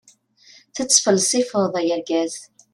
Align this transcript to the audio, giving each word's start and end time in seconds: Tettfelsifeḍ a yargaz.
Tettfelsifeḍ 0.75 1.73
a 1.79 1.81
yargaz. 1.87 2.35